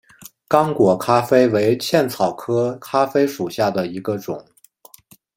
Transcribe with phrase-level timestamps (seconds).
[0.47, 4.43] 刚果咖啡为茜草科咖啡属下的一个种。